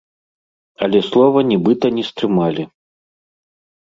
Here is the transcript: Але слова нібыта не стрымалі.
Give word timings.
Але 0.85 1.01
слова 1.09 1.43
нібыта 1.51 1.91
не 1.97 2.03
стрымалі. 2.09 2.63